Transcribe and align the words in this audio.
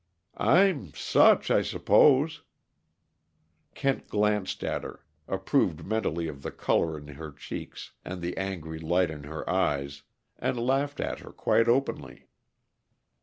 "I'm 0.35 0.95
such, 0.95 1.51
I 1.51 1.61
suppose!" 1.61 2.41
Kent 3.75 4.07
glanced 4.07 4.63
at 4.63 4.81
her, 4.83 5.05
approved 5.27 5.85
mentally 5.85 6.27
of 6.27 6.41
the 6.41 6.49
color 6.49 6.97
in 6.97 7.07
her 7.09 7.31
cheeks 7.31 7.91
and 8.03 8.19
the 8.19 8.35
angry 8.35 8.79
light 8.79 9.11
in 9.11 9.25
her 9.25 9.47
eyes, 9.47 10.01
and 10.39 10.59
laughed 10.59 10.99
at 10.99 11.19
her 11.19 11.31
quite 11.31 11.67
openly. 11.67 12.25